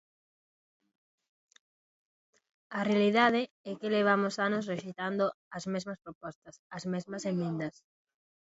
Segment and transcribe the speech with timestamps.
[2.79, 5.25] A realidade é que levamos anos rexeitando
[5.57, 7.75] as mesmas propostas, as mesmas emendas.